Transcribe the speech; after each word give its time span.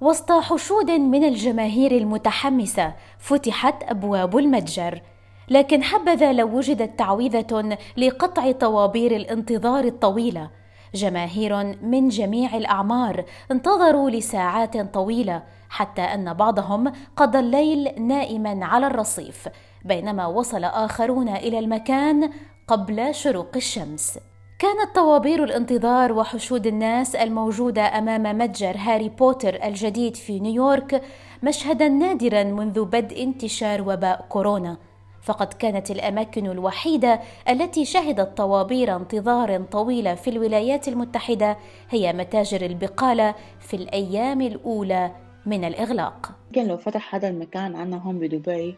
وسط 0.00 0.32
حشود 0.32 0.90
من 0.90 1.24
الجماهير 1.24 1.92
المتحمسة 1.92 2.94
فتحت 3.18 3.82
أبواب 3.82 4.38
المتجر. 4.38 5.02
لكن 5.48 5.82
حبذا 5.82 6.32
لو 6.32 6.56
وجدت 6.56 6.98
تعويذة 6.98 7.78
لقطع 7.96 8.52
طوابير 8.52 9.16
الانتظار 9.16 9.84
الطويلة. 9.84 10.50
جماهير 10.94 11.76
من 11.82 12.08
جميع 12.08 12.56
الأعمار 12.56 13.24
انتظروا 13.50 14.10
لساعات 14.10 14.94
طويلة 14.94 15.42
حتى 15.70 16.02
أن 16.02 16.34
بعضهم 16.34 16.92
قضى 17.16 17.38
الليل 17.38 18.06
نائما 18.06 18.64
على 18.64 18.86
الرصيف 18.86 19.48
بينما 19.84 20.26
وصل 20.26 20.64
آخرون 20.64 21.28
إلى 21.28 21.58
المكان 21.58 22.30
قبل 22.68 23.14
شروق 23.14 23.50
الشمس. 23.56 24.18
كانت 24.60 24.94
طوابير 24.94 25.44
الانتظار 25.44 26.12
وحشود 26.12 26.66
الناس 26.66 27.16
الموجودة 27.16 27.82
أمام 27.98 28.38
متجر 28.38 28.76
هاري 28.76 29.08
بوتر 29.08 29.64
الجديد 29.64 30.16
في 30.16 30.40
نيويورك 30.40 31.02
مشهدا 31.42 31.88
نادرا 31.88 32.42
منذ 32.42 32.84
بدء 32.84 33.22
انتشار 33.22 33.82
وباء 33.82 34.26
كورونا. 34.28 34.76
فقد 35.22 35.52
كانت 35.52 35.90
الأماكن 35.90 36.46
الوحيدة 36.46 37.20
التي 37.48 37.84
شهدت 37.84 38.36
طوابير 38.36 38.96
انتظار 38.96 39.62
طويلة 39.62 40.14
في 40.14 40.30
الولايات 40.30 40.88
المتحدة 40.88 41.56
هي 41.90 42.12
متاجر 42.12 42.66
البقالة 42.66 43.34
في 43.60 43.76
الأيام 43.76 44.40
الأولى 44.40 45.10
من 45.46 45.64
الإغلاق. 45.64 46.32
يمكن 46.46 46.68
لو 46.68 46.76
فتح 46.76 47.14
هذا 47.14 47.28
المكان 47.28 47.76
عنا 47.76 47.96
هون 47.96 48.18
بدبي 48.18 48.76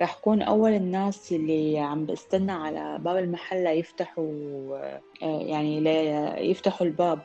راح 0.00 0.14
كون 0.14 0.42
أول 0.42 0.72
الناس 0.72 1.32
اللي 1.32 1.78
عم 1.78 2.06
بستنى 2.06 2.52
على 2.52 2.98
باب 3.00 3.16
المحل 3.16 3.64
ليفتحوا 3.64 4.32
آه، 5.22 5.40
يعني 5.40 5.80
ليفتحوا 5.80 6.86
الباب. 6.86 7.18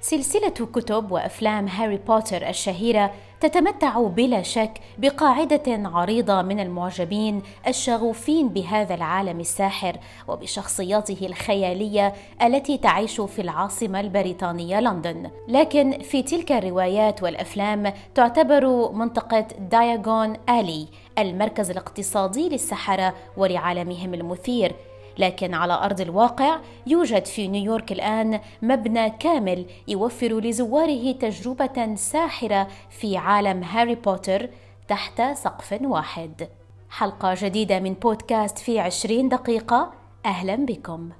سلسلة 0.00 0.48
كتب 0.48 1.10
وأفلام 1.12 1.68
هاري 1.68 1.96
بوتر 1.96 2.48
الشهيرة 2.48 3.14
تتمتع 3.40 4.00
بلا 4.00 4.42
شك 4.42 4.80
بقاعدة 4.98 5.62
عريضة 5.68 6.42
من 6.42 6.60
المعجبين 6.60 7.42
الشغوفين 7.68 8.48
بهذا 8.48 8.94
العالم 8.94 9.40
الساحر 9.40 9.96
وبشخصياته 10.28 11.26
الخيالية 11.26 12.14
التي 12.42 12.78
تعيش 12.78 13.20
في 13.20 13.42
العاصمة 13.42 14.00
البريطانية 14.00 14.80
لندن. 14.80 15.30
لكن 15.48 15.98
في 15.98 16.22
تلك 16.22 16.52
الروايات 16.52 17.22
والأفلام 17.22 17.92
تعتبر 18.14 18.92
منطقة 18.92 19.46
داياغون 19.70 20.36
آلي 20.48 20.88
المركز 21.18 21.70
الاقتصادي 21.70 22.48
للسحرة 22.48 23.14
ولعالمهم 23.36 24.14
المثير 24.14 24.74
لكن 25.20 25.54
على 25.54 25.72
أرض 25.72 26.00
الواقع 26.00 26.60
يوجد 26.86 27.24
في 27.24 27.48
نيويورك 27.48 27.92
الآن 27.92 28.40
مبنى 28.62 29.10
كامل 29.10 29.66
يوفر 29.88 30.40
لزواره 30.40 31.12
تجربة 31.12 31.94
ساحرة 31.94 32.68
في 32.90 33.16
عالم 33.16 33.62
هاري 33.62 33.94
بوتر 33.94 34.48
تحت 34.88 35.22
سقف 35.22 35.78
واحد. 35.82 36.48
حلقة 36.90 37.34
جديدة 37.36 37.80
من 37.80 37.94
بودكاست 37.94 38.58
في 38.58 38.80
عشرين 38.80 39.28
دقيقة. 39.28 39.92
أهلا 40.26 40.56
بكم. 40.56 41.10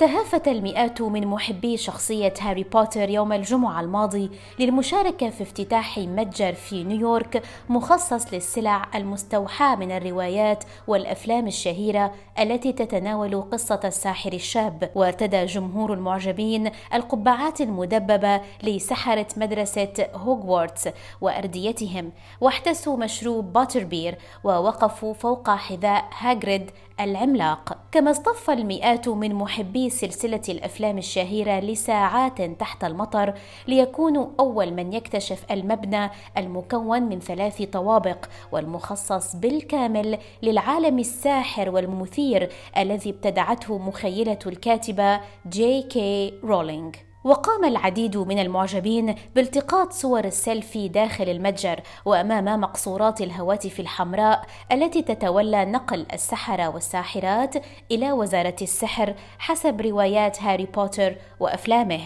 تهافت 0.00 0.48
المئات 0.48 1.02
من 1.02 1.26
محبي 1.26 1.76
شخصية 1.76 2.34
هاري 2.40 2.62
بوتر 2.62 3.08
يوم 3.08 3.32
الجمعة 3.32 3.80
الماضي 3.80 4.30
للمشاركة 4.58 5.30
في 5.30 5.42
افتتاح 5.42 5.98
متجر 5.98 6.52
في 6.52 6.84
نيويورك 6.84 7.42
مخصص 7.68 8.34
للسلع 8.34 8.88
المستوحاة 8.94 9.76
من 9.76 9.90
الروايات 9.90 10.64
والأفلام 10.86 11.46
الشهيرة 11.46 12.12
التي 12.38 12.72
تتناول 12.72 13.42
قصة 13.42 13.80
الساحر 13.84 14.32
الشاب، 14.32 14.90
وارتدى 14.94 15.44
جمهور 15.44 15.92
المعجبين 15.92 16.70
القبعات 16.94 17.60
المدببة 17.60 18.40
لسحرة 18.62 19.26
مدرسة 19.36 20.06
هوغوارتس 20.14 20.88
وأرديتهم، 21.20 22.12
واحتسوا 22.40 22.96
مشروب 22.96 23.52
باتربير 23.52 24.18
ووقفوا 24.44 25.14
فوق 25.14 25.50
حذاء 25.50 26.04
هاجريد 26.18 26.70
العملاق 27.00 27.78
كما 27.92 28.10
اصطف 28.10 28.50
المئات 28.50 29.08
من 29.08 29.34
محبي 29.34 29.90
سلسلة 29.90 30.42
الأفلام 30.48 30.98
الشهيرة 30.98 31.60
لساعات 31.60 32.42
تحت 32.42 32.84
المطر 32.84 33.34
ليكونوا 33.68 34.26
أول 34.40 34.72
من 34.72 34.92
يكتشف 34.92 35.44
المبنى 35.50 36.10
المكون 36.36 37.02
من 37.02 37.20
ثلاث 37.20 37.62
طوابق 37.62 38.26
والمخصص 38.52 39.36
بالكامل 39.36 40.18
للعالم 40.42 40.98
الساحر 40.98 41.70
والمثير 41.70 42.48
الذي 42.78 43.10
ابتدعته 43.10 43.78
مخيلة 43.78 44.38
الكاتبة 44.46 45.20
جي 45.46 45.82
كي 45.82 46.34
رولينج 46.44 46.96
وقام 47.24 47.64
العديد 47.64 48.16
من 48.16 48.38
المعجبين 48.38 49.14
بالتقاط 49.34 49.92
صور 49.92 50.24
السيلفي 50.24 50.88
داخل 50.88 51.28
المتجر 51.28 51.80
وأمام 52.04 52.60
مقصورات 52.60 53.20
الهواتف 53.20 53.80
الحمراء 53.80 54.46
التي 54.72 55.02
تتولى 55.02 55.64
نقل 55.64 56.06
السحرة 56.12 56.68
والساحرات 56.68 57.54
إلى 57.90 58.12
وزارة 58.12 58.56
السحر 58.62 59.14
حسب 59.38 59.80
روايات 59.80 60.42
هاري 60.42 60.66
بوتر 60.66 61.16
وأفلامه. 61.40 62.00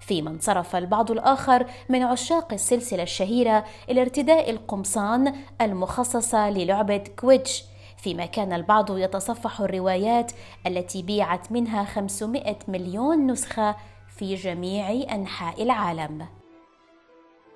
فيما 0.00 0.30
انصرف 0.30 0.76
البعض 0.76 1.10
الآخر 1.10 1.66
من 1.88 2.02
عشاق 2.02 2.52
السلسلة 2.52 3.02
الشهيرة 3.02 3.64
إلى 3.90 4.02
ارتداء 4.02 4.50
القمصان 4.50 5.34
المخصصة 5.60 6.50
للعبة 6.50 7.04
كويدتش 7.20 7.64
فيما 7.96 8.26
كان 8.26 8.52
البعض 8.52 8.98
يتصفح 8.98 9.60
الروايات 9.60 10.32
التي 10.66 11.02
بيعت 11.02 11.52
منها 11.52 11.84
500 11.84 12.56
مليون 12.68 13.26
نسخة 13.26 13.76
في 14.22 14.34
جميع 14.34 15.14
أنحاء 15.14 15.62
العالم 15.62 16.26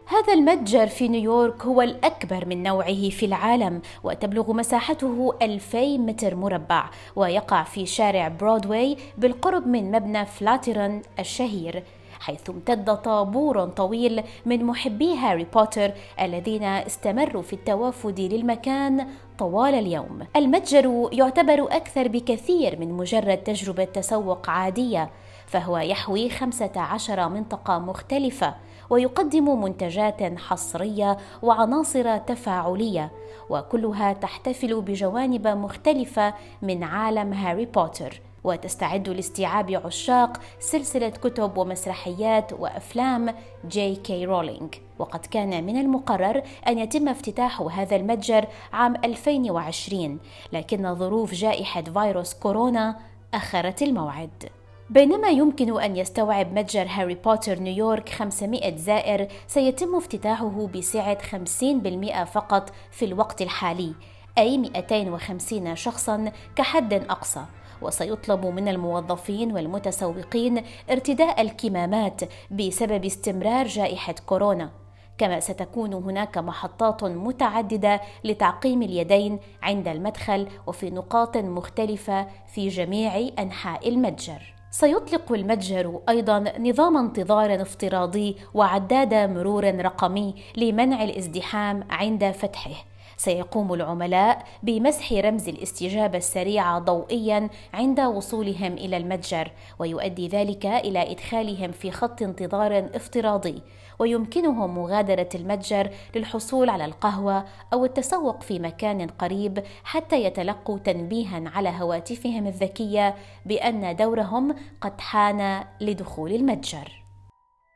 هذا 0.06 0.32
المتجر 0.32 0.86
في 0.86 1.08
نيويورك 1.08 1.62
هو 1.62 1.82
الأكبر 1.82 2.46
من 2.46 2.62
نوعه 2.62 3.10
في 3.10 3.26
العالم 3.26 3.82
وتبلغ 4.04 4.52
مساحته 4.52 5.34
2000 5.42 5.98
متر 5.98 6.34
مربع 6.34 6.90
ويقع 7.16 7.62
في 7.62 7.86
شارع 7.86 8.28
برودواي 8.28 8.96
بالقرب 9.18 9.66
من 9.66 9.90
مبنى 9.90 10.26
فلاتيرون 10.26 11.02
الشهير 11.18 11.82
حيث 12.20 12.50
امتد 12.50 12.96
طابور 12.96 13.64
طويل 13.64 14.22
من 14.46 14.64
محبي 14.64 15.16
هاري 15.16 15.46
بوتر 15.54 15.92
الذين 16.20 16.64
استمروا 16.64 17.42
في 17.42 17.52
التوافد 17.52 18.20
للمكان 18.20 19.06
طوال 19.38 19.74
اليوم. 19.74 20.18
المتجر 20.36 21.08
يعتبر 21.12 21.64
أكثر 21.64 22.08
بكثير 22.08 22.80
من 22.80 22.92
مجرد 22.92 23.36
تجربة 23.36 23.84
تسوق 23.84 24.50
عادية، 24.50 25.10
فهو 25.46 25.78
يحوي 25.78 26.30
15 26.30 27.28
منطقة 27.28 27.78
مختلفة 27.78 28.54
ويقدم 28.90 29.62
منتجات 29.62 30.38
حصرية 30.38 31.16
وعناصر 31.42 32.18
تفاعلية 32.18 33.12
وكلها 33.50 34.12
تحتفل 34.12 34.80
بجوانب 34.80 35.46
مختلفة 35.46 36.34
من 36.62 36.84
عالم 36.84 37.32
هاري 37.32 37.66
بوتر 37.66 38.20
وتستعد 38.44 39.08
لاستيعاب 39.08 39.80
عشاق 39.84 40.40
سلسلة 40.58 41.08
كتب 41.08 41.58
ومسرحيات 41.58 42.52
وأفلام 42.52 43.34
جي 43.68 43.96
كي 43.96 44.24
رولينج 44.24 44.74
وقد 44.98 45.26
كان 45.26 45.64
من 45.64 45.80
المقرر 45.80 46.42
أن 46.68 46.78
يتم 46.78 47.08
افتتاح 47.08 47.60
هذا 47.60 47.96
المتجر 47.96 48.46
عام 48.72 48.94
2020 49.04 50.18
لكن 50.52 50.94
ظروف 50.94 51.34
جائحة 51.34 51.82
فيروس 51.82 52.34
كورونا 52.34 52.96
أخرت 53.34 53.82
الموعد. 53.82 54.48
بينما 54.90 55.28
يمكن 55.28 55.80
أن 55.80 55.96
يستوعب 55.96 56.58
متجر 56.58 56.86
هاري 56.88 57.14
بوتر 57.14 57.58
نيويورك 57.58 58.08
500 58.08 58.76
زائر 58.76 59.28
سيتم 59.46 59.96
افتتاحه 59.96 60.66
بسعة 60.74 61.18
50% 61.18 62.24
فقط 62.24 62.72
في 62.90 63.04
الوقت 63.04 63.42
الحالي 63.42 63.94
أي 64.38 64.58
250 64.58 65.76
شخصا 65.76 66.32
كحد 66.56 66.94
أقصى. 66.94 67.44
وسيطلب 67.82 68.46
من 68.46 68.68
الموظفين 68.68 69.52
والمتسوقين 69.52 70.62
ارتداء 70.90 71.40
الكمامات 71.40 72.20
بسبب 72.50 73.04
استمرار 73.04 73.66
جائحة 73.66 74.14
كورونا. 74.26 74.70
كما 75.18 75.40
ستكون 75.40 75.94
هناك 75.94 76.38
محطات 76.38 77.04
متعددة 77.04 78.00
لتعقيم 78.24 78.82
اليدين 78.82 79.38
عند 79.62 79.88
المدخل 79.88 80.48
وفي 80.66 80.90
نقاط 80.90 81.36
مختلفة 81.36 82.26
في 82.54 82.68
جميع 82.68 83.28
أنحاء 83.38 83.88
المتجر. 83.88 84.55
سيطلق 84.78 85.32
المتجر 85.32 86.00
أيضا 86.08 86.44
نظام 86.58 86.96
انتظار 86.96 87.62
افتراضي 87.62 88.36
وعداد 88.54 89.14
مرور 89.14 89.64
رقمي 89.84 90.34
لمنع 90.56 91.04
الازدحام 91.04 91.84
عند 91.90 92.30
فتحه. 92.30 92.84
سيقوم 93.16 93.74
العملاء 93.74 94.44
بمسح 94.62 95.12
رمز 95.12 95.48
الاستجابة 95.48 96.18
السريعه 96.18 96.78
ضوئيا 96.78 97.48
عند 97.74 98.00
وصولهم 98.00 98.72
إلى 98.72 98.96
المتجر 98.96 99.50
ويؤدي 99.78 100.28
ذلك 100.28 100.66
إلى 100.66 101.12
إدخالهم 101.12 101.72
في 101.72 101.90
خط 101.90 102.22
انتظار 102.22 102.88
افتراضي. 102.94 103.62
ويمكنهم 103.98 104.78
مغادرة 104.78 105.28
المتجر 105.34 105.90
للحصول 106.16 106.68
على 106.68 106.84
القهوة 106.84 107.44
أو 107.72 107.84
التسوق 107.84 108.42
في 108.42 108.58
مكان 108.58 109.06
قريب 109.06 109.62
حتى 109.84 110.24
يتلقوا 110.24 110.78
تنبيها 110.78 111.42
على 111.54 111.68
هواتفهم 111.68 112.46
الذكية 112.46 113.14
بأن 113.46 113.96
دورهم 113.96 114.54
قد 114.80 115.00
حان 115.00 115.64
لدخول 115.80 116.32
المتجر. 116.32 117.06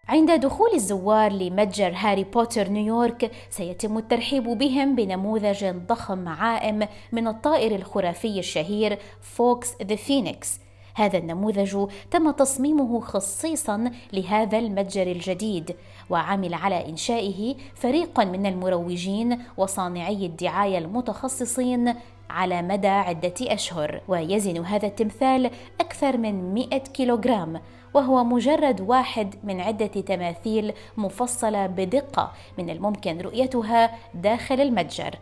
عند 0.08 0.30
دخول 0.30 0.70
الزوار 0.74 1.32
لمتجر 1.32 1.92
هاري 1.96 2.24
بوتر 2.24 2.68
نيويورك 2.68 3.30
سيتم 3.50 3.98
الترحيب 3.98 4.44
بهم 4.44 4.94
بنموذج 4.94 5.64
ضخم 5.64 6.28
عائم 6.28 6.88
من 7.12 7.28
الطائر 7.28 7.74
الخرافي 7.74 8.38
الشهير 8.38 8.98
فوكس 9.22 9.82
the 9.82 9.96
phoenix 9.96 10.60
هذا 11.00 11.18
النموذج 11.18 11.88
تم 12.10 12.30
تصميمه 12.30 13.00
خصيصا 13.00 13.90
لهذا 14.12 14.58
المتجر 14.58 15.06
الجديد 15.06 15.76
وعمل 16.10 16.54
على 16.54 16.88
إنشائه 16.88 17.54
فريق 17.74 18.20
من 18.20 18.46
المروجين 18.46 19.38
وصانعي 19.56 20.26
الدعاية 20.26 20.78
المتخصصين 20.78 21.94
على 22.30 22.62
مدى 22.62 22.88
عدة 22.88 23.34
أشهر. 23.40 24.00
ويزن 24.08 24.64
هذا 24.64 24.86
التمثال 24.86 25.50
أكثر 25.80 26.16
من 26.16 26.54
100 26.54 26.78
كيلوغرام 26.78 27.60
وهو 27.94 28.24
مجرد 28.24 28.80
واحد 28.80 29.34
من 29.44 29.60
عدة 29.60 29.86
تماثيل 29.86 30.72
مفصلة 30.96 31.66
بدقة 31.66 32.32
من 32.58 32.70
الممكن 32.70 33.20
رؤيتها 33.20 33.98
داخل 34.14 34.60
المتجر 34.60 35.14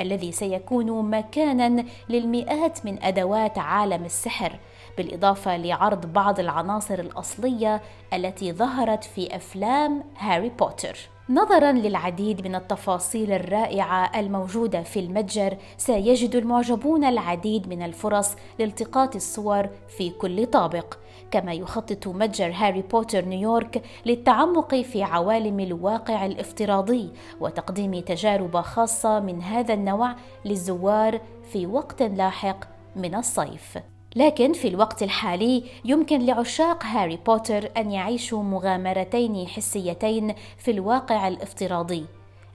الذي 0.00 0.32
سيكون 0.32 1.10
مكانا 1.10 1.84
للمئات 2.08 2.86
من 2.86 3.02
أدوات 3.02 3.58
عالم 3.58 4.04
السحر. 4.04 4.58
بالإضافة 4.96 5.56
لعرض 5.56 6.12
بعض 6.12 6.40
العناصر 6.40 6.98
الأصلية 6.98 7.82
التي 8.14 8.52
ظهرت 8.52 9.04
في 9.04 9.36
أفلام 9.36 10.04
هاري 10.18 10.48
بوتر. 10.48 10.98
نظرا 11.30 11.72
للعديد 11.72 12.46
من 12.46 12.54
التفاصيل 12.54 13.32
الرائعة 13.32 14.20
الموجودة 14.20 14.82
في 14.82 15.00
المتجر 15.00 15.56
سيجد 15.76 16.36
المعجبون 16.36 17.04
العديد 17.04 17.68
من 17.68 17.82
الفرص 17.82 18.36
لالتقاط 18.58 19.14
الصور 19.14 19.68
في 19.98 20.10
كل 20.10 20.46
طابق 20.46 20.94
كما 21.30 21.52
يخطط 21.52 22.08
متجر 22.08 22.52
هاري 22.54 22.82
بوتر 22.82 23.24
نيويورك 23.24 23.82
للتعمق 24.06 24.74
في 24.74 25.02
عوالم 25.02 25.60
الواقع 25.60 26.26
الافتراضي 26.26 27.10
وتقديم 27.40 28.00
تجارب 28.00 28.60
خاصة 28.60 29.20
من 29.20 29.42
هذا 29.42 29.74
النوع 29.74 30.14
للزوار 30.44 31.20
في 31.52 31.66
وقت 31.66 32.02
لاحق 32.02 32.64
من 32.96 33.14
الصيف. 33.14 33.78
لكن 34.16 34.52
في 34.52 34.68
الوقت 34.68 35.02
الحالي 35.02 35.64
يمكن 35.84 36.26
لعشاق 36.26 36.84
هاري 36.84 37.18
بوتر 37.26 37.70
أن 37.76 37.90
يعيشوا 37.90 38.42
مغامرتين 38.42 39.48
حسيتين 39.48 40.34
في 40.58 40.70
الواقع 40.70 41.28
الافتراضي. 41.28 42.06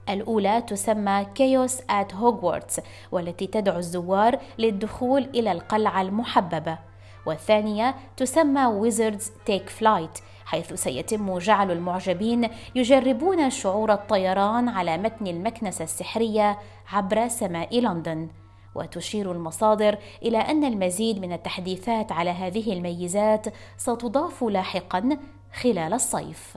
الأولى 0.08 0.62
تسمى 0.62 1.26
Chaos 1.34 1.80
at 1.90 2.14
Hogwarts 2.14 2.80
والتي 3.12 3.46
تدعو 3.46 3.78
الزوار 3.78 4.38
للدخول 4.58 5.22
إلى 5.34 5.52
القلعة 5.52 6.02
المحببة. 6.02 6.78
والثانية 7.26 7.94
تسمى 8.16 8.66
Wizards 8.66 9.32
Take 9.46 9.68
Flight 9.68 10.18
حيث 10.44 10.72
سيتم 10.72 11.38
جعل 11.38 11.70
المعجبين 11.70 12.48
يجربون 12.74 13.50
شعور 13.50 13.92
الطيران 13.92 14.68
على 14.68 14.98
متن 14.98 15.26
المكنسة 15.26 15.82
السحرية 15.82 16.58
عبر 16.92 17.28
سماء 17.28 17.80
لندن. 17.80 18.28
وتشير 18.74 19.32
المصادر 19.32 19.98
إلى 20.22 20.38
أن 20.38 20.64
المزيد 20.64 21.18
من 21.20 21.32
التحديثات 21.32 22.12
على 22.12 22.30
هذه 22.30 22.72
الميزات 22.72 23.46
ستضاف 23.76 24.44
لاحقا 24.44 25.18
خلال 25.52 25.92
الصيف. 25.92 26.56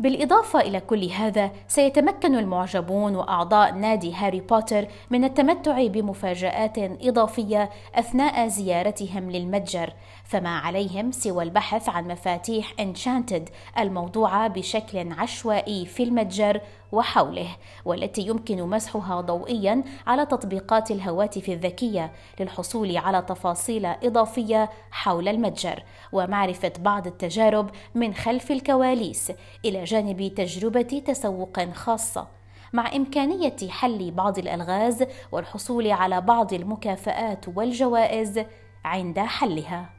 بالإضافة 0.00 0.60
إلى 0.60 0.80
كل 0.80 1.04
هذا 1.04 1.50
سيتمكن 1.68 2.34
المعجبون 2.34 3.16
وأعضاء 3.16 3.74
نادي 3.74 4.14
هاري 4.14 4.40
بوتر 4.40 4.86
من 5.10 5.24
التمتع 5.24 5.86
بمفاجآت 5.86 6.78
إضافية 6.78 7.70
أثناء 7.94 8.48
زيارتهم 8.48 9.30
للمتجر 9.30 9.92
فما 10.24 10.58
عليهم 10.58 11.10
سوى 11.10 11.44
البحث 11.44 11.88
عن 11.88 12.08
مفاتيح 12.08 12.72
enchanted 12.80 13.48
الموضوعة 13.78 14.48
بشكل 14.48 15.12
عشوائي 15.12 15.86
في 15.86 16.02
المتجر 16.02 16.60
وحوله 16.92 17.48
والتي 17.84 18.22
يمكن 18.22 18.62
مسحها 18.62 19.20
ضوئيا 19.20 19.84
على 20.06 20.26
تطبيقات 20.26 20.90
الهواتف 20.90 21.48
الذكية 21.48 22.12
للحصول 22.40 22.96
على 22.96 23.22
تفاصيل 23.22 23.86
إضافية 23.86 24.70
حول 24.90 25.28
المتجر 25.28 25.82
ومعرفة 26.12 26.72
بعض 26.78 27.06
التجارب 27.06 27.70
من 27.94 28.14
خلف 28.14 28.50
الكواليس 28.50 29.32
إلى 29.64 29.84
جانب 29.84 30.34
تجربة 30.34 31.02
تسوق 31.06 31.72
خاصة 31.72 32.28
مع 32.72 32.96
إمكانية 32.96 33.56
حل 33.68 34.10
بعض 34.10 34.38
الألغاز 34.38 35.04
والحصول 35.32 35.90
على 35.90 36.20
بعض 36.20 36.52
المكافآت 36.52 37.44
والجوائز 37.56 38.40
عند 38.84 39.18
حلها. 39.18 39.97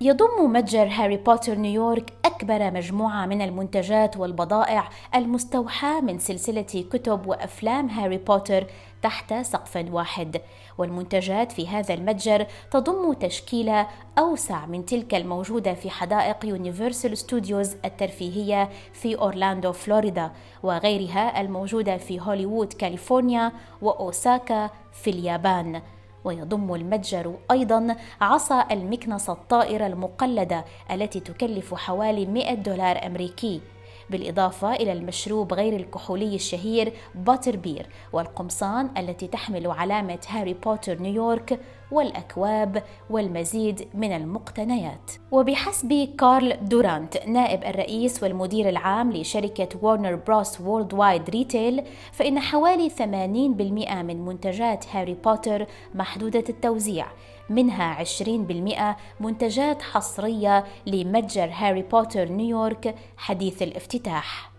يضم 0.00 0.52
متجر 0.52 0.86
هاري 0.86 1.16
بوتر 1.16 1.54
نيويورك 1.54 2.12
أكبر 2.24 2.70
مجموعة 2.70 3.26
من 3.26 3.42
المنتجات 3.42 4.16
والبضائع 4.16 4.88
المستوحاة 5.14 6.00
من 6.00 6.18
سلسلة 6.18 6.84
كتب 6.90 7.26
وأفلام 7.26 7.88
هاري 7.88 8.18
بوتر 8.18 8.66
تحت 9.02 9.34
سقف 9.34 9.84
واحد. 9.90 10.40
والمنتجات 10.78 11.52
في 11.52 11.68
هذا 11.68 11.94
المتجر 11.94 12.46
تضم 12.70 13.12
تشكيلة 13.12 13.86
أوسع 14.18 14.66
من 14.66 14.86
تلك 14.86 15.14
الموجودة 15.14 15.74
في 15.74 15.90
حدائق 15.90 16.46
يونيفرسال 16.46 17.18
ستوديوز 17.18 17.76
الترفيهية 17.84 18.68
في 18.92 19.18
أورلاندو 19.18 19.72
فلوريدا 19.72 20.30
وغيرها 20.62 21.40
الموجودة 21.40 21.96
في 21.96 22.20
هوليوود 22.20 22.72
كاليفورنيا 22.72 23.52
وأوساكا 23.82 24.70
في 24.92 25.10
اليابان. 25.10 25.82
ويضم 26.24 26.74
المتجر 26.74 27.34
أيضا 27.50 27.96
عصا 28.20 28.66
المكنسة 28.70 29.32
الطائرة 29.32 29.86
المقلدة 29.86 30.64
التي 30.90 31.20
تكلف 31.20 31.74
حوالي 31.74 32.26
100 32.26 32.54
دولار 32.54 33.06
أمريكي. 33.06 33.60
بالإضافة 34.10 34.74
إلى 34.74 34.92
المشروب 34.92 35.54
غير 35.54 35.76
الكحولي 35.76 36.34
الشهير 36.34 36.92
butter 37.14 37.56
beer 37.56 37.86
والقمصان 38.12 38.90
التي 38.98 39.26
تحمل 39.26 39.70
علامة 39.70 40.18
هاري 40.28 40.54
بوتر 40.54 40.98
نيويورك 41.02 41.60
والأكواب 41.90 42.82
والمزيد 43.10 43.88
من 43.94 44.12
المقتنيات. 44.12 45.12
وبحسب 45.30 46.08
كارل 46.18 46.56
دورانت 46.62 47.26
نائب 47.26 47.64
الرئيس 47.64 48.22
والمدير 48.22 48.68
العام 48.68 49.12
لشركة 49.12 49.68
وارنر 49.82 50.14
بروس 50.14 50.60
وورلد 50.60 50.94
وايد 50.94 51.30
ريتيل 51.30 51.82
فإن 52.12 52.38
حوالي 52.38 52.90
80% 52.90 53.02
من 53.02 54.24
منتجات 54.24 54.84
هاري 54.92 55.14
بوتر 55.24 55.66
محدودة 55.94 56.44
التوزيع. 56.48 57.06
منها 57.50 58.04
20% 58.04 58.96
منتجات 59.20 59.82
حصرية 59.82 60.64
لمتجر 60.86 61.50
هاري 61.52 61.82
بوتر 61.82 62.28
نيويورك 62.28 62.94
حديث 63.16 63.62
الافتتاح. 63.62 64.54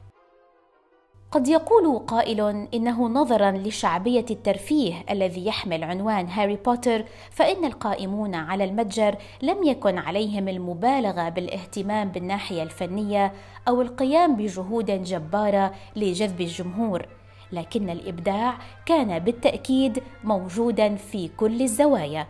قد 1.31 1.47
يقول 1.47 1.99
قائل 1.99 2.67
إنه 2.73 3.07
نظرا 3.07 3.51
لشعبية 3.51 4.25
الترفيه 4.31 4.93
الذي 5.09 5.45
يحمل 5.45 5.83
عنوان 5.83 6.27
هاري 6.27 6.55
بوتر 6.55 7.05
فإن 7.31 7.65
القائمون 7.65 8.35
على 8.35 8.63
المتجر 8.63 9.15
لم 9.41 9.63
يكن 9.63 9.97
عليهم 9.97 10.47
المبالغة 10.47 11.29
بالاهتمام 11.29 12.09
بالناحية 12.09 12.63
الفنية 12.63 13.33
أو 13.67 13.81
القيام 13.81 14.35
بجهود 14.35 15.03
جبارة 15.03 15.71
لجذب 15.95 16.41
الجمهور. 16.41 17.05
لكن 17.51 17.89
الإبداع 17.89 18.57
كان 18.85 19.19
بالتأكيد 19.19 20.03
موجودا 20.23 20.95
في 20.95 21.27
كل 21.27 21.61
الزوايا. 21.61 22.27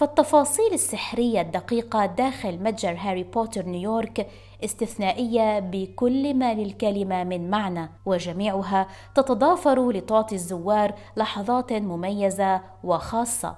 فالتفاصيل 0.00 0.72
السحرية 0.72 1.40
الدقيقة 1.40 2.06
داخل 2.06 2.62
متجر 2.62 2.96
هاري 2.98 3.22
بوتر 3.22 3.62
نيويورك 3.62 4.26
استثنائية 4.64 5.58
بكل 5.58 6.34
ما 6.34 6.54
للكلمة 6.54 7.24
من 7.24 7.50
معنى 7.50 7.90
وجميعها 8.06 8.86
تتضافر 9.14 9.90
لتعطي 9.90 10.34
الزوار 10.34 10.94
لحظات 11.16 11.72
مميزة 11.72 12.60
وخاصة. 12.84 13.56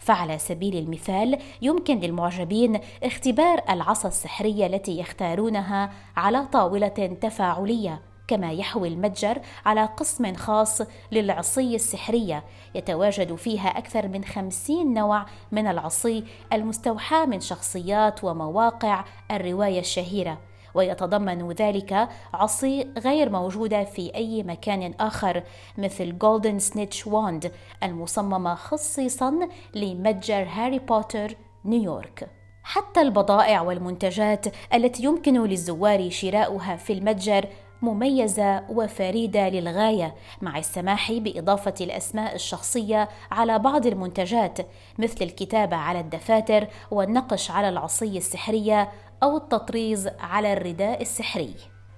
فعلى 0.00 0.38
سبيل 0.38 0.76
المثال 0.76 1.38
يمكن 1.62 2.00
للمعجبين 2.00 2.80
اختبار 3.02 3.62
العصا 3.70 4.08
السحرية 4.08 4.66
التي 4.66 4.98
يختارونها 4.98 5.90
على 6.16 6.46
طاولة 6.46 7.16
تفاعلية. 7.20 8.09
كما 8.30 8.52
يحوي 8.52 8.88
المتجر 8.88 9.38
على 9.66 9.84
قسم 9.84 10.34
خاص 10.34 10.82
للعصي 11.12 11.74
السحرية. 11.74 12.44
يتواجد 12.74 13.34
فيها 13.34 13.68
أكثر 13.68 14.08
من 14.08 14.24
خمسين 14.24 14.94
نوع 14.94 15.26
من 15.52 15.66
العصي 15.66 16.24
المستوحاة 16.52 17.26
من 17.26 17.40
شخصيات 17.40 18.24
ومواقع 18.24 19.04
الرواية 19.30 19.80
الشهيرة. 19.80 20.38
ويتضمن 20.74 21.52
ذلك 21.52 22.08
عصي 22.34 22.86
غير 22.98 23.30
موجودة 23.30 23.84
في 23.84 24.14
أي 24.14 24.42
مكان 24.42 24.94
آخر 25.00 25.42
مثل 25.78 26.18
جولدن 26.18 26.58
سنيتش 26.58 27.06
واند 27.06 27.52
المصممة 27.82 28.54
خصيصا 28.54 29.48
لمتجر 29.74 30.42
هاري 30.42 30.78
بوتر 30.78 31.36
نيويورك 31.64 32.30
حتى 32.62 33.00
البضائع 33.00 33.60
والمنتجات 33.60 34.46
التي 34.74 35.02
يمكن 35.02 35.42
للزوار 35.44 36.10
شراؤها 36.10 36.76
في 36.76 36.92
المتجر 36.92 37.46
مميزة 37.82 38.62
وفريدة 38.68 39.48
للغاية 39.48 40.14
مع 40.42 40.58
السماح 40.58 41.12
بإضافة 41.12 41.74
الأسماء 41.80 42.34
الشخصية 42.34 43.08
على 43.30 43.58
بعض 43.58 43.86
المنتجات 43.86 44.58
مثل 44.98 45.24
الكتابة 45.24 45.76
على 45.76 46.00
الدفاتر 46.00 46.66
والنقش 46.90 47.50
على 47.50 47.68
العصي 47.68 48.18
السحرية 48.18 48.88
أو 49.22 49.36
التطريز 49.36 50.08
على 50.20 50.52
الرداء 50.52 51.02
السحري. 51.02 51.54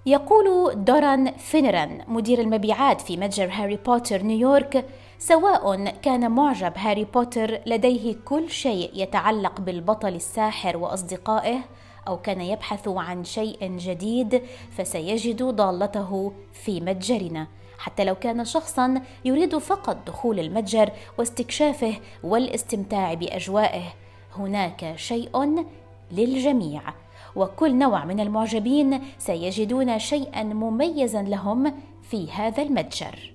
يقول 0.06 0.74
دوران 0.84 1.32
فينران 1.32 2.04
مدير 2.08 2.40
المبيعات 2.40 3.00
في 3.00 3.16
متجر 3.16 3.48
هاري 3.52 3.76
بوتر 3.76 4.22
نيويورك 4.22 4.84
سواء 5.18 5.90
كان 6.02 6.30
معجب 6.30 6.72
هاري 6.76 7.04
بوتر 7.04 7.60
لديه 7.66 8.16
كل 8.24 8.50
شيء 8.50 8.90
يتعلق 8.94 9.60
بالبطل 9.60 10.14
الساحر 10.14 10.76
وأصدقائه 10.76 11.58
أو 12.08 12.16
كان 12.16 12.40
يبحث 12.40 12.88
عن 12.88 13.24
شيء 13.24 13.76
جديد 13.76 14.42
فسيجد 14.70 15.42
ضالته 15.42 16.32
في 16.52 16.80
متجرنا. 16.80 17.46
حتى 17.78 18.04
لو 18.04 18.14
كان 18.14 18.44
شخصا 18.44 19.02
يريد 19.24 19.58
فقط 19.58 19.96
دخول 20.06 20.40
المتجر 20.40 20.90
واستكشافه 21.18 21.94
والاستمتاع 22.22 23.14
بأجوائه 23.14 23.82
هناك 24.36 24.92
شيء 24.96 25.64
للجميع. 26.12 26.82
وكل 27.36 27.78
نوع 27.78 28.04
من 28.04 28.20
المعجبين 28.20 29.00
سيجدون 29.18 29.98
شيئا 29.98 30.42
مميزا 30.42 31.22
لهم 31.22 31.74
في 32.02 32.32
هذا 32.32 32.62
المتجر. 32.62 33.31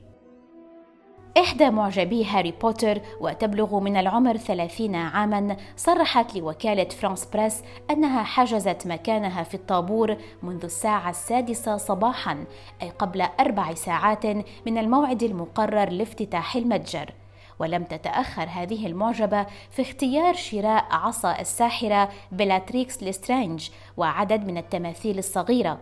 إحدى 1.38 1.70
معجبي 1.70 2.26
هاري 2.26 2.54
بوتر 2.62 3.02
وتبلغ 3.22 3.80
من 3.80 3.98
العمر 3.98 4.38
ثلاثين 4.38 4.96
عاما 4.96 5.58
صرحت 5.76 6.36
لوكالة 6.36 6.90
فرانس 6.90 7.26
بريس 7.26 7.64
أنها 7.92 8.24
حجزت 8.24 8.88
مكانها 8.88 9.44
في 9.44 9.54
الطابور 9.54 10.18
منذ 10.44 10.64
الساعة 10.64 11.10
السادسة 11.10 11.78
صباحا 11.78 12.46
أي 12.82 12.90
قبل 12.90 13.22
أربع 13.40 13.74
ساعات 13.74 14.26
من 14.66 14.78
الموعد 14.78 15.24
المقرر 15.24 15.90
لافتتاح 15.90 16.56
المتجر. 16.56 17.14
ولم 17.60 17.84
تتأخر 17.84 18.48
هذه 18.50 18.88
المعجبة 18.88 19.46
في 19.72 19.82
اختيار 19.82 20.34
شراء 20.34 20.86
عصا 20.92 21.40
الساحرة 21.40 22.10
بلاتريكس 22.32 23.04
لسترينج 23.04 23.70
وعدد 23.98 24.48
من 24.48 24.58
التماثيل 24.58 25.18
الصغيرة. 25.18 25.78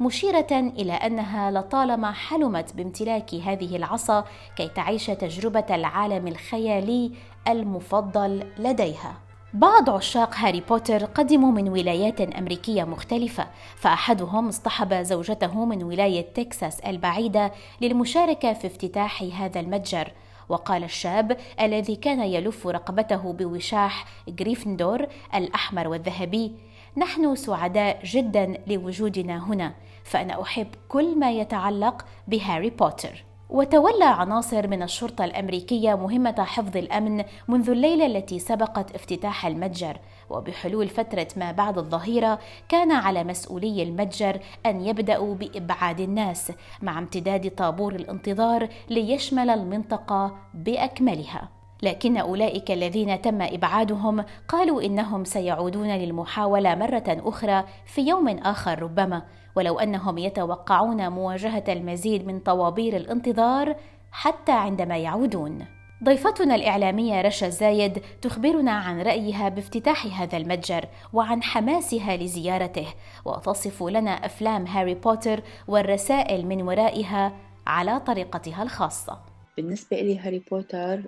مشيرة 0.00 0.46
إلى 0.52 0.92
أنها 0.92 1.50
لطالما 1.50 2.12
حلمت 2.12 2.76
بامتلاك 2.76 3.34
هذه 3.34 3.76
العصا 3.76 4.24
كي 4.56 4.68
تعيش 4.68 5.06
تجربة 5.06 5.64
العالم 5.70 6.28
الخيالي 6.28 7.12
المفضل 7.48 8.44
لديها. 8.58 9.14
بعض 9.54 9.90
عشاق 9.90 10.34
هاري 10.34 10.60
بوتر 10.60 11.04
قدموا 11.04 11.52
من 11.52 11.68
ولايات 11.68 12.20
أمريكية 12.20 12.84
مختلفة، 12.84 13.46
فأحدهم 13.76 14.48
اصطحب 14.48 14.94
زوجته 14.94 15.64
من 15.64 15.82
ولاية 15.82 16.26
تكساس 16.34 16.80
البعيدة 16.80 17.52
للمشاركة 17.80 18.52
في 18.52 18.66
افتتاح 18.66 19.22
هذا 19.22 19.60
المتجر، 19.60 20.12
وقال 20.48 20.84
الشاب 20.84 21.36
الذي 21.60 21.96
كان 21.96 22.20
يلف 22.20 22.66
رقبته 22.66 23.32
بوشاح 23.32 24.04
غريفندور 24.40 25.06
الأحمر 25.34 25.88
والذهبي: 25.88 26.52
نحن 26.96 27.36
سعداء 27.36 28.00
جدا 28.04 28.58
لوجودنا 28.66 29.44
هنا 29.44 29.74
فأنا 30.08 30.42
أحب 30.42 30.66
كل 30.88 31.18
ما 31.18 31.30
يتعلق 31.30 32.04
بهاري 32.28 32.70
بوتر. 32.70 33.24
وتولى 33.50 34.04
عناصر 34.04 34.68
من 34.68 34.82
الشرطة 34.82 35.24
الأمريكية 35.24 35.94
مهمة 35.94 36.44
حفظ 36.44 36.76
الأمن 36.76 37.24
منذ 37.48 37.70
الليلة 37.70 38.06
التي 38.06 38.38
سبقت 38.38 38.94
افتتاح 38.94 39.46
المتجر. 39.46 39.98
وبحلول 40.30 40.88
فترة 40.88 41.28
ما 41.36 41.52
بعد 41.52 41.78
الظهيرة 41.78 42.38
كان 42.68 42.92
على 42.92 43.24
مسؤولي 43.24 43.82
المتجر 43.82 44.40
أن 44.66 44.86
يبدأوا 44.86 45.34
بإبعاد 45.34 46.00
الناس 46.00 46.52
مع 46.82 46.98
امتداد 46.98 47.50
طابور 47.50 47.94
الانتظار 47.94 48.68
ليشمل 48.90 49.50
المنطقة 49.50 50.36
بأكملها. 50.54 51.57
لكن 51.82 52.16
أولئك 52.16 52.70
الذين 52.70 53.20
تم 53.22 53.42
إبعادهم 53.42 54.24
قالوا 54.48 54.82
إنهم 54.82 55.24
سيعودون 55.24 55.88
للمحاولة 55.88 56.74
مرة 56.74 57.04
أخرى 57.08 57.64
في 57.86 58.00
يوم 58.00 58.28
آخر 58.28 58.82
ربما 58.82 59.22
ولو 59.56 59.78
أنهم 59.78 60.18
يتوقعون 60.18 61.08
مواجهة 61.08 61.64
المزيد 61.68 62.26
من 62.26 62.40
طوابير 62.40 62.96
الانتظار 62.96 63.76
حتى 64.12 64.52
عندما 64.52 64.96
يعودون. 64.98 65.66
ضيفتنا 66.04 66.54
الإعلامية 66.54 67.20
رشا 67.20 67.46
الزايد 67.46 68.02
تخبرنا 68.22 68.72
عن 68.72 69.00
رأيها 69.00 69.48
بافتتاح 69.48 70.20
هذا 70.20 70.36
المتجر 70.36 70.84
وعن 71.12 71.42
حماسها 71.42 72.16
لزيارته 72.16 72.86
وتصف 73.24 73.82
لنا 73.82 74.10
أفلام 74.10 74.66
هاري 74.66 74.94
بوتر 74.94 75.42
والرسائل 75.68 76.46
من 76.46 76.62
ورائها 76.62 77.32
على 77.66 78.00
طريقتها 78.00 78.62
الخاصة. 78.62 79.18
بالنسبة 79.56 79.96
لي 80.00 80.18
هاري 80.18 80.42
بوتر 80.50 81.00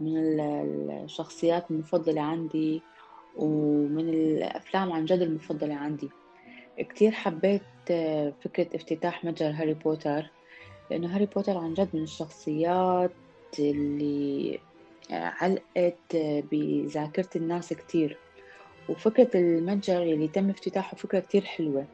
من 0.00 0.40
الشخصيات 1.04 1.70
المفضلة 1.70 2.20
عندي 2.20 2.82
ومن 3.36 4.08
الأفلام 4.08 4.92
عن 4.92 5.04
جد 5.04 5.20
المفضلة 5.20 5.74
عندي. 5.74 6.10
كتير 6.78 7.12
حبيت 7.12 7.62
آه، 7.90 8.32
فكرة 8.44 8.76
افتتاح 8.76 9.24
متجر 9.24 9.50
هاري 9.50 9.74
بوتر 9.74 10.30
لأنه 10.90 11.14
هاري 11.14 11.26
بوتر 11.26 11.58
عن 11.58 11.74
جد 11.74 11.88
من 11.94 12.02
الشخصيات 12.02 13.12
اللي 13.58 14.58
آه، 15.10 15.32
علقت 15.40 16.16
بذاكرة 16.50 17.28
الناس 17.36 17.72
كتير. 17.72 18.18
وفكرة 18.88 19.30
المتجر 19.34 20.02
اللي 20.02 20.28
تم 20.28 20.50
افتتاحه 20.50 20.96
فكرة 20.96 21.20
كتير 21.20 21.44
حلوة. 21.44 21.86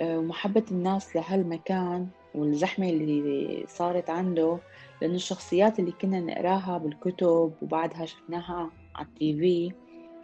ومحبة 0.00 0.64
الناس 0.70 1.16
لهالمكان 1.16 2.08
والزحمة 2.34 2.88
اللي 2.90 3.64
صارت 3.68 4.10
عنده 4.10 4.58
لأن 5.02 5.14
الشخصيات 5.14 5.78
اللي 5.78 5.92
كنا 5.92 6.20
نقراها 6.20 6.78
بالكتب 6.78 7.52
وبعدها 7.62 8.06
شفناها 8.06 8.70
على 8.94 9.06
ال 9.06 9.28
TV 9.28 9.72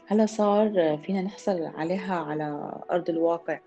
هلا 0.06 0.26
صار 0.26 0.98
فينا 0.98 1.22
نحصل 1.22 1.62
عليها 1.62 2.14
على 2.14 2.80
أرض 2.90 3.10
الواقع. 3.10 3.60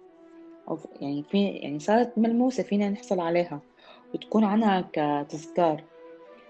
أو 0.68 0.80
يعني 1.02 1.24
في 1.24 1.48
يعني 1.48 1.80
صارت 1.80 2.18
ملموسة 2.18 2.64
فينا 2.64 2.90
نحصل 2.90 3.20
عليها 3.20 3.62
وتكون 4.14 4.44
عنها 4.44 4.90
كتذكار. 4.94 5.84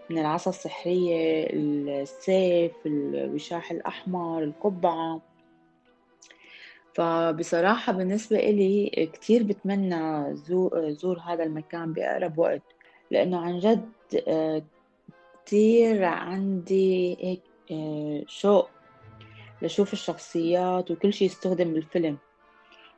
من 0.10 0.18
العصا 0.18 0.50
السحرية 0.50 1.48
السيف 1.53 2.72
الوشاح 2.86 3.72
الأحمر 3.72 4.44
القبعة. 4.44 5.22
فبصراحة 6.94 7.94
بالنسبة 7.94 8.38
إلي 8.38 9.10
كتير 9.13 9.44
بتمنى 9.44 10.36
زور 10.91 11.20
هذا 11.20 11.44
المكان 11.44 11.94
بأقرب 11.94 12.38
وقت. 12.38 12.80
لأنه 13.12 13.39
عن 13.39 13.60
جد 13.60 13.91
آه، 14.27 14.62
كتير 15.46 16.03
عندي 16.03 17.18
هيك 17.25 17.41
آه، 17.72 18.24
شوق 18.27 18.70
لشوف 19.62 19.94
الشخصيات 19.94 20.91
وكل 20.91 21.13
شي 21.13 21.25
يستخدم 21.25 21.74
بالفيلم 21.74 22.18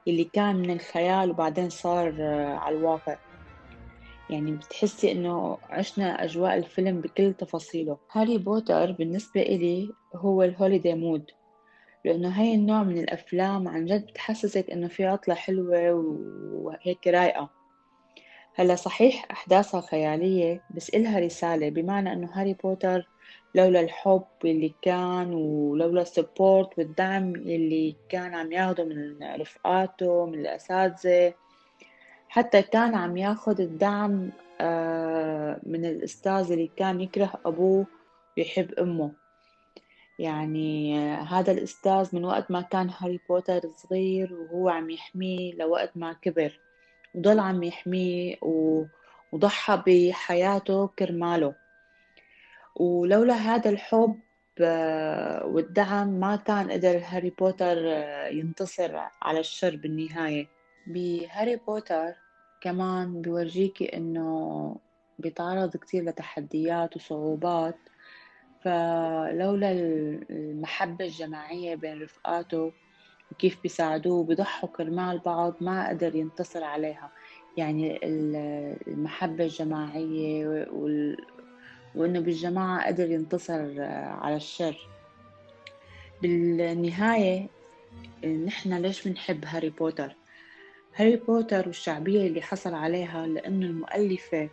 اللي 0.08 0.24
كان 0.24 0.56
من 0.56 0.72
الخيال 0.72 1.30
وبعدين 1.30 1.70
صار 1.70 2.16
آه، 2.20 2.56
على 2.56 2.76
الواقع. 2.78 3.16
يعني 4.30 4.52
بتحسي 4.52 5.12
إنه 5.12 5.58
عشنا 5.70 6.24
أجواء 6.24 6.58
الفيلم 6.58 7.02
بكل 7.02 7.34
تفاصيله. 7.34 7.98
هاري 8.12 8.38
بوتر 8.38 8.92
بالنسبة 8.92 9.42
إلي 9.42 9.92
هو 10.16 10.44
ال 10.44 10.50
holiday 10.50 10.94
mood 10.94 11.32
لأنه 12.06 12.30
هاي 12.30 12.56
النوع 12.56 12.84
من 12.84 12.98
الأفلام 12.98 13.68
عن 13.68 13.86
جد 13.86 14.06
بتحسسك 14.08 14.70
إنه 14.70 14.88
في 14.88 15.06
عطلة 15.06 15.36
حلوة 15.36 15.92
وهيك 16.54 17.08
رايقة. 17.08 17.63
هلا 18.56 18.76
صحيح 18.76 19.26
أحداثها 19.32 19.82
خيالية 19.82 20.62
بس 20.70 20.90
إلها 20.90 21.20
رسالة 21.20 21.70
بمعنى 21.70 22.14
إنه 22.14 22.30
هاري 22.34 22.54
بوتر 22.54 23.08
لولا 23.56 23.80
الحب 23.80 24.26
اللي 24.46 24.74
كان 24.82 25.34
ولولا 25.34 26.02
ال 26.02 26.11
support 26.11 26.78
والدعم 26.78 27.36
اللي 27.36 27.96
كان 28.10 28.36
عم 28.36 28.52
ياخده 28.52 28.84
من 28.84 29.24
رفقاته 29.24 30.26
من 30.26 30.40
الأساتذة 30.40 31.34
حتى 32.30 32.62
كان 32.62 32.96
عم 32.96 33.18
ياخد 33.18 33.60
الدعم 33.60 34.32
آه، 34.62 35.60
من 35.64 35.86
الأستاذ 35.86 36.52
اللي 36.52 36.70
كان 36.78 37.02
يكره 37.02 37.34
أبوه 37.46 37.86
ويحب 38.38 38.74
أمه. 38.74 39.12
يعني 40.20 41.00
هذا 41.08 41.52
الأستاذ 41.52 42.16
من 42.16 42.26
وقت 42.26 42.52
ما 42.52 42.62
كان 42.62 42.90
هاري 43.00 43.20
بوتر 43.30 43.62
صغير 43.78 44.34
وهو 44.34 44.70
عم 44.70 44.90
يحميه 44.90 45.54
لوقت 45.54 45.92
ما 45.96 46.14
كبر. 46.14 46.60
وضل 47.16 47.40
عم 47.40 47.64
يحميه 47.64 48.36
وضحى 49.32 49.84
بحياته 49.88 50.88
كرماله. 50.88 51.56
ولولا 52.76 53.34
هذا 53.34 53.70
الحب 53.70 54.20
آه، 54.62 55.46
والدعم 55.46 56.08
ما 56.08 56.36
كان 56.36 56.72
قدر 56.72 57.02
هاري 57.06 57.30
بوتر 57.30 57.78
آه، 57.88 58.28
ينتصر 58.28 58.92
على 59.22 59.40
الشر 59.40 59.76
بالنهاية. 59.76 60.48
بهاري 60.88 61.56
بوتر 61.56 62.14
كمان 62.62 63.22
بيورجيكي 63.22 63.98
إنه 63.98 64.76
بيتعرض 65.20 65.78
كتير 65.78 66.04
لتحديات 66.04 66.96
وصعوبات. 66.96 67.78
فلولا 68.62 69.72
المحبة 70.30 71.06
الجماعية 71.06 71.76
بين 71.76 72.02
رفقاته 72.02 72.72
وكيف 73.32 73.58
بيساعدوه 73.64 74.14
وبيضحوا 74.14 74.70
كرمال 74.70 75.20
بعض 75.20 75.56
ما 75.62 75.90
قدر 75.90 76.16
ينتصر 76.16 76.64
عليها. 76.64 77.12
يعني 77.58 78.00
المحبة 78.88 79.44
الجماعية 79.44 80.68
وال... 80.72 81.18
وإنه 81.96 82.20
بالجماعة 82.20 82.88
قدر 82.88 83.12
ينتصر 83.12 83.82
على 84.22 84.36
الشر. 84.36 84.90
بالنهاية 86.22 87.48
نحن 88.46 88.74
ليش 88.74 89.08
بنحب 89.08 89.46
هاري 89.46 89.70
بوتر؟ 89.70 90.16
هاري 90.96 91.16
بوتر 91.16 91.68
والشعبية 91.68 92.28
اللي 92.28 92.42
حصل 92.42 92.74
عليها 92.74 93.28
لأنه 93.28 93.66
المؤلفة 93.66 94.50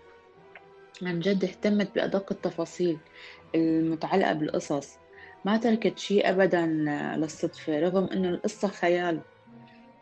عن 1.03 1.21
جد 1.21 1.45
اهتمت 1.45 1.95
بأدق 1.95 2.33
التفاصيل 2.33 2.99
المتعلقة 3.55 4.33
بالقصص. 4.33 5.00
ما 5.45 5.57
تركت 5.57 5.99
شيء 5.99 6.31
أبدا 6.31 6.67
للصدفة 7.17 7.81
رغم 7.81 8.05
أنه 8.05 8.29
القصة 8.29 8.69
خيال. 8.69 9.21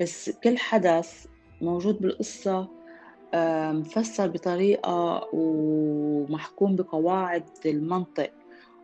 بس 0.00 0.30
كل 0.30 0.58
حدث 0.58 1.26
موجود 1.60 1.98
بالقصة 2.00 2.68
مفسر 3.72 4.28
بطريقة 4.28 5.28
ومحكوم 5.32 6.76
بقواعد 6.76 7.44
المنطق 7.66 8.30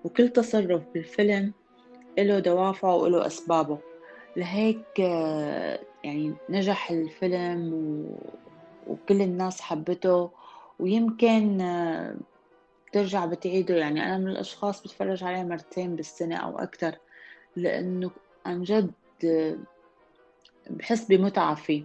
وكل 0.05 0.29
تصرف 0.29 0.83
بالفيلم 0.95 1.53
له 2.19 2.39
دوافعه 2.39 2.97
وله 2.97 3.27
أسبابه. 3.27 3.79
لهيك 4.37 4.99
يعني 6.05 6.35
نجح 6.51 6.91
الفيلم 6.91 7.73
وكل 8.87 9.23
الناس 9.23 9.61
حبته. 9.61 10.31
ويمكن 10.79 11.59
ترجع 12.95 13.27
بتعيده. 13.27 13.77
يعني 13.77 14.05
أنا 14.05 14.19
من 14.19 14.29
الأشخاص 14.29 14.83
بتفرج 14.83 15.25
عليه 15.25 15.43
مرتين 15.43 15.97
بالسنة 15.97 16.37
أو 16.37 16.59
أكثر 16.59 16.95
لأنه 17.57 18.11
عن 18.47 18.63
جد 18.63 18.91
بحس 20.71 21.05
بمتعة 21.05 21.55
فيه. 21.55 21.85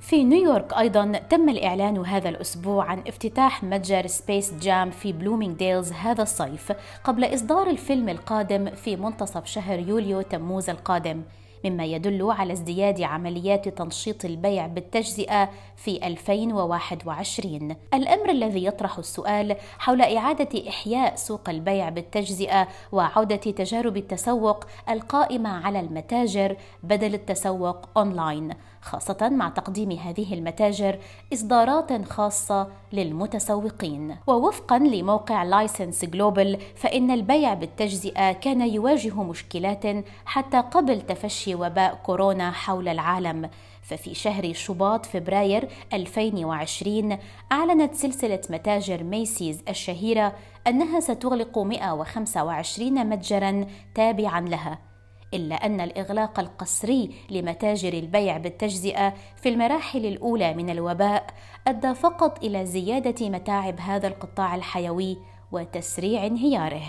في 0.00 0.24
نيويورك 0.24 0.72
أيضا 0.72 1.12
تم 1.30 1.48
الإعلان 1.48 2.06
هذا 2.06 2.28
الأسبوع 2.28 2.84
عن 2.84 2.98
افتتاح 3.06 3.64
متجر 3.64 4.06
سبيس 4.06 4.54
جام 4.54 4.90
في 4.90 5.12
بلومينغ 5.12 5.54
ديلز 5.54 5.92
هذا 5.92 6.22
الصيف 6.22 6.72
قبل 7.04 7.34
إصدار 7.34 7.70
الفيلم 7.70 8.08
القادم 8.08 8.70
في 8.70 8.96
منتصف 8.96 9.46
شهر 9.46 9.78
يوليو 9.78 10.22
تموز 10.22 10.70
القادم. 10.70 11.22
مما 11.64 11.84
يدل 11.84 12.30
على 12.30 12.52
ازدياد 12.52 13.02
عمليات 13.02 13.68
تنشيط 13.68 14.24
البيع 14.24 14.66
بالتجزئة 14.66 15.50
في 15.76 16.06
2021 16.06 17.76
الأمر 17.94 18.30
الذي 18.30 18.64
يطرح 18.64 18.98
السؤال 18.98 19.56
حول 19.78 20.02
إعادة 20.02 20.68
إحياء 20.68 21.14
سوق 21.14 21.48
البيع 21.48 21.88
بالتجزئة 21.88 22.68
وعودة 22.92 23.36
تجارب 23.36 23.96
التسوق 23.96 24.64
القائمة 24.88 25.66
على 25.66 25.80
المتاجر 25.80 26.56
بدل 26.82 27.14
التسوق 27.14 27.88
أونلاين. 27.96 28.50
خاصة 28.84 29.28
مع 29.28 29.48
تقديم 29.48 29.90
هذه 29.90 30.34
المتاجر 30.34 30.98
إصدارات 31.32 32.04
خاصة 32.08 32.68
للمتسوقين. 32.92 34.16
ووفقا 34.26 34.78
لموقع 34.78 35.42
License 35.42 36.04
Global 36.04 36.58
فإن 36.76 37.10
البيع 37.10 37.54
بالتجزئة 37.54 38.32
كان 38.32 38.60
يواجه 38.60 39.22
مشكلات 39.22 39.82
حتى 40.24 40.60
قبل 40.60 41.00
تفشي 41.00 41.54
وباء 41.54 41.94
كورونا 41.94 42.50
حول 42.50 42.88
العالم. 42.88 43.50
ففي 43.82 44.14
شهر 44.14 44.52
شباط 44.52 45.06
فبراير 45.06 45.68
2020 45.92 47.18
أعلنت 47.52 47.94
سلسلة 47.94 48.40
متاجر 48.50 49.04
ميسيز 49.04 49.62
الشهيرة 49.68 50.32
أنها 50.66 51.00
ستغلق 51.00 51.58
125 51.58 53.06
متجرا 53.06 53.66
تابعا 53.94 54.40
لها. 54.40 54.93
إلا 55.34 55.54
أن 55.54 55.80
الإغلاق 55.80 56.40
القسري 56.40 57.10
لمتاجر 57.30 57.92
البيع 57.92 58.36
بالتجزئة 58.36 59.14
في 59.36 59.48
المراحل 59.48 60.06
الأولى 60.06 60.54
من 60.54 60.70
الوباء 60.70 61.26
أدى 61.66 61.94
فقط 61.94 62.44
إلى 62.44 62.66
زيادة 62.66 63.28
متاعب 63.28 63.80
هذا 63.80 64.08
القطاع 64.08 64.54
الحيوي 64.54 65.18
وتسريع 65.52 66.26
انهياره. 66.26 66.82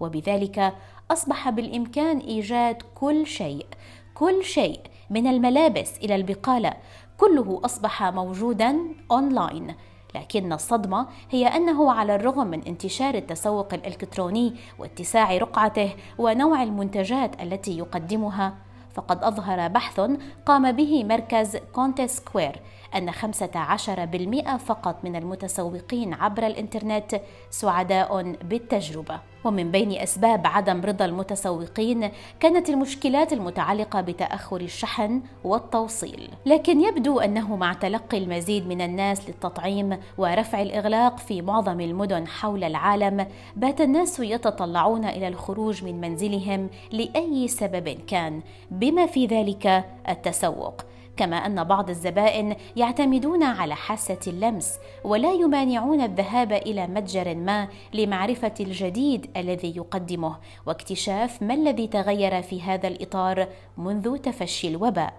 وبذلك 0.00 0.74
أصبح 1.10 1.50
بالإمكان 1.50 2.18
إيجاد 2.18 2.82
كل 2.94 3.26
شيء 3.26 3.66
كل 4.14 4.44
شيء 4.44 4.80
من 5.10 5.26
الملابس 5.26 5.98
إلى 5.98 6.14
البقالة 6.14 6.72
كله 7.18 7.60
أصبح 7.64 8.02
موجودا 8.02 8.78
أونلاين 9.10 9.74
لكن 10.14 10.52
الصدمة 10.52 11.06
هي 11.30 11.46
أنه 11.46 11.92
على 11.92 12.14
الرغم 12.14 12.46
من 12.46 12.62
انتشار 12.62 13.14
التسوق 13.14 13.74
الإلكتروني 13.74 14.54
واتساع 14.78 15.36
رقعته 15.36 15.92
ونوع 16.18 16.62
المنتجات 16.62 17.42
التي 17.42 17.78
يقدمها 17.78 18.54
فقد 18.94 19.24
أظهر 19.24 19.68
بحث 19.68 20.00
قام 20.46 20.72
به 20.72 21.04
مركز 21.04 21.56
كونتنت 21.56 22.08
سكوير 22.08 22.60
أن 22.94 23.12
15% 23.12 24.56
فقط 24.56 25.04
من 25.04 25.16
المتسوقين 25.16 26.14
عبر 26.14 26.46
الإنترنت 26.46 27.20
سعداء 27.50 28.32
بالتجربة. 28.32 29.20
ومن 29.44 29.70
بين 29.70 29.92
أسباب 29.92 30.46
عدم 30.46 30.80
رضا 30.80 31.04
المتسوقين 31.04 32.10
كانت 32.40 32.68
المشكلات 32.68 33.32
المتعلقة 33.32 34.00
بتأخر 34.00 34.60
الشحن 34.60 35.22
والتوصيل. 35.44 36.30
لكن 36.46 36.80
يبدو 36.80 37.20
أنه 37.20 37.56
مع 37.56 37.72
تلقي 37.72 38.18
المزيد 38.18 38.66
من 38.66 38.80
الناس 38.80 39.28
للتطعيم 39.28 39.98
ورفع 40.18 40.62
الإغلاق 40.62 41.18
في 41.18 41.42
معظم 41.42 41.80
المدن 41.80 42.26
حول 42.26 42.64
العالم 42.64 43.26
بات 43.56 43.80
الناس 43.80 44.20
يتطلعون 44.20 45.04
إلى 45.04 45.28
الخروج 45.28 45.84
من 45.84 46.00
منزلهم 46.00 46.70
لأي 46.92 47.48
سبب 47.48 47.88
كان 47.88 48.40
بما 48.70 49.06
في 49.06 49.26
ذلك 49.26 49.84
التسوق. 50.08 50.82
كما 51.20 51.36
أن 51.36 51.64
بعض 51.64 51.90
الزبائن 51.90 52.56
يعتمدون 52.76 53.42
على 53.42 53.74
حاسة 53.74 54.18
اللمس 54.26 54.78
ولا 55.04 55.32
يمانعون 55.32 56.00
الذهاب 56.00 56.52
إلى 56.52 56.86
متجر 56.86 57.34
ما 57.34 57.68
لمعرفة 57.94 58.54
الجديد 58.60 59.30
الذي 59.36 59.76
يقدمه 59.76 60.36
واكتشاف 60.66 61.42
ما 61.42 61.54
الذي 61.54 61.86
تغير 61.86 62.42
في 62.42 62.62
هذا 62.62 62.88
الإطار 62.88 63.48
منذ 63.78 64.16
تفشي 64.16 64.68
الوباء. 64.68 65.12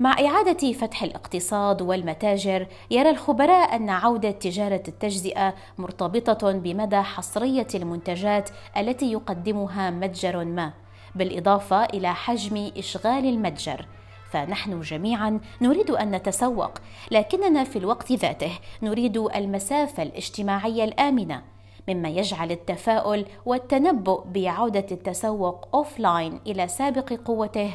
مع 0.00 0.12
إعادة 0.12 0.72
فتح 0.72 1.02
الاقتصاد 1.02 1.82
والمتاجر 1.82 2.66
يرى 2.90 3.10
الخبراء 3.10 3.76
أن 3.76 3.90
عودة 3.90 4.30
تجارة 4.30 4.82
التجزئة 4.88 5.54
مرتبطة 5.78 6.52
بمدى 6.52 7.00
حصرية 7.00 7.66
المنتجات 7.74 8.50
التي 8.76 9.12
يقدمها 9.12 9.90
متجر 9.90 10.44
ما 10.44 10.72
بالإضافة 11.14 11.84
إلى 11.84 12.14
حجم 12.14 12.70
إشغال 12.76 13.24
المتجر. 13.26 13.86
فنحن 14.30 14.80
جميعا 14.80 15.40
نريد 15.60 15.90
أن 15.90 16.10
نتسوق 16.10 16.78
لكننا 17.10 17.64
في 17.64 17.78
الوقت 17.78 18.12
ذاته 18.12 18.58
نريد 18.82 19.16
المسافة 19.16 20.02
الاجتماعية 20.02 20.84
الآمنة 20.84 21.42
مما 21.88 22.08
يجعل 22.08 22.50
التفاؤل 22.50 23.26
والتنبؤ 23.46 24.24
بعودة 24.26 24.86
التسوق 24.92 25.68
اوفلاين 25.74 26.40
إلى 26.46 26.68
سابق 26.68 27.12
قوته 27.12 27.70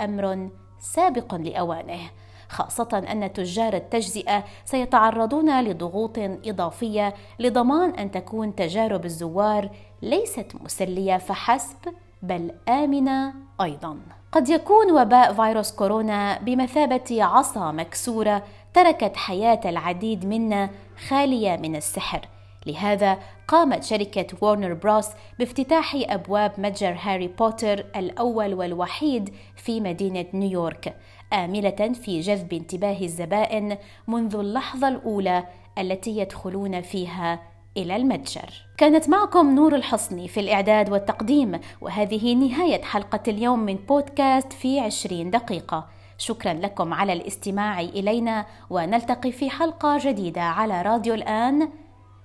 أمر 0.00 0.50
سابق 0.80 1.34
لأوانه 1.34 2.10
خاصة 2.48 3.04
أن 3.10 3.32
تجار 3.32 3.74
التجزئة 3.74 4.44
سيتعرضون 4.64 5.60
لضغوط 5.60 6.18
إضافية 6.18 7.14
لضمان 7.38 7.90
أن 7.90 8.10
تكون 8.10 8.54
تجارب 8.54 9.04
الزوار 9.04 9.70
ليست 10.02 10.52
مسلية 10.60 11.16
فحسب 11.16 11.76
بل 12.22 12.52
آمنة 12.68 13.34
أيضاً. 13.60 13.98
قد 14.32 14.48
يكون 14.48 14.90
وباء 14.90 15.32
فيروس 15.32 15.72
كورونا 15.72 16.38
بمثابة 16.38 17.24
عصا 17.24 17.72
مكسورة 17.72 18.42
تركت 18.74 19.16
حياة 19.16 19.60
العديد 19.64 20.26
منا 20.26 20.70
خالية 21.08 21.56
من 21.56 21.76
السحر 21.76 22.28
لهذا 22.66 23.18
قامت 23.48 23.84
شركة 23.84 24.26
وورنر 24.40 24.74
بروس 24.74 25.08
بافتتاح 25.38 25.96
أبواب 25.96 26.52
متجر 26.58 26.96
هاري 27.00 27.28
بوتر 27.28 27.86
الأول 27.96 28.54
والوحيد 28.54 29.34
في 29.56 29.80
مدينة 29.80 30.26
نيويورك 30.34 30.96
آملة 31.32 31.92
في 31.92 32.20
جذب 32.20 32.52
انتباه 32.52 33.00
الزبائن 33.00 33.76
منذ 34.08 34.36
اللحظة 34.36 34.88
الأولى 34.88 35.44
التي 35.78 36.18
يدخلون 36.18 36.80
فيها 36.80 37.51
إلى 37.76 37.96
المتجر. 37.96 38.50
كانت 38.76 39.08
معكم 39.08 39.54
نور 39.54 39.74
الحصني 39.74 40.28
في 40.28 40.40
الإعداد 40.40 40.90
والتقديم 40.90 41.60
وهذه 41.80 42.34
نهاية 42.34 42.82
حلقة 42.82 43.20
اليوم 43.28 43.58
من 43.58 43.74
بودكاست 43.74 44.52
في 44.52 44.80
عشرين 44.80 45.30
دقيقة. 45.30 45.88
شكرا 46.18 46.52
لكم 46.52 46.94
على 46.94 47.12
الاستماع 47.12 47.80
إلينا 47.80 48.46
ونلتقي 48.70 49.32
في 49.32 49.50
حلقة 49.50 49.98
جديدة 50.00 50.42
على 50.42 50.82
راديو 50.82 51.14
الآن. 51.14 51.68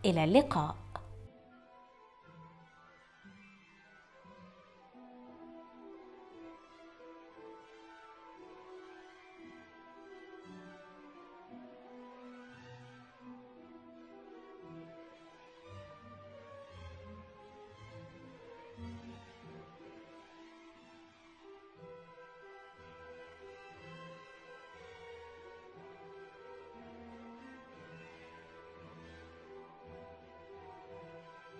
إلى 0.05 0.23
اللقاء. 0.23 0.75